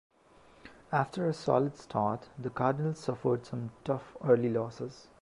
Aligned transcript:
After 0.91 1.27
a 1.29 1.33
solid 1.35 1.77
start, 1.77 2.27
the 2.39 2.49
Cardinals 2.49 2.97
suffered 3.01 3.45
some 3.45 3.69
tough 3.85 4.17
early 4.23 4.49
losses. 4.49 5.09